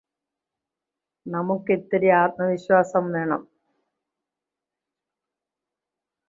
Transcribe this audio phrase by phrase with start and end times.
[1.25, 3.43] നമുക്കിത്തിരി ആത്മവിശ്വാസം വേണം